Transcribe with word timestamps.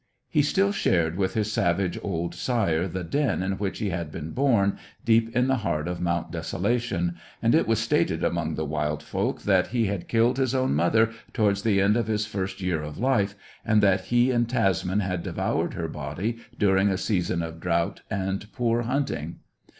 He 0.31 0.41
still 0.41 0.71
shared 0.71 1.15
with 1.15 1.35
his 1.35 1.51
savage 1.53 1.99
old 2.01 2.33
sire 2.33 2.87
the 2.87 3.03
den 3.03 3.43
in 3.43 3.59
which 3.59 3.77
he 3.77 3.91
had 3.91 4.11
been 4.11 4.31
born, 4.31 4.79
deep 5.05 5.35
in 5.35 5.45
the 5.45 5.57
heart 5.57 5.87
of 5.87 6.01
Mount 6.01 6.31
Desolation, 6.31 7.17
and 7.39 7.53
it 7.53 7.67
was 7.67 7.77
stated 7.77 8.23
among 8.23 8.55
the 8.55 8.65
wild 8.65 9.03
folk 9.03 9.43
that 9.43 9.67
he 9.67 9.85
had 9.85 10.07
killed 10.07 10.37
his 10.37 10.55
own 10.55 10.73
mother 10.73 11.11
towards 11.33 11.61
the 11.61 11.79
end 11.79 11.95
of 11.97 12.07
his 12.07 12.25
first 12.25 12.61
year 12.61 12.81
of 12.81 12.97
life, 12.97 13.35
and 13.63 13.83
that 13.83 14.05
he 14.05 14.31
and 14.31 14.49
Tasman 14.49 15.01
had 15.01 15.21
devoured 15.21 15.75
her 15.75 15.87
body 15.87 16.37
during 16.57 16.89
a 16.89 16.97
season 16.97 17.43
of 17.43 17.59
drought 17.59 18.01
and 18.09 18.51
poor 18.53 18.81
hunting. 18.81 19.41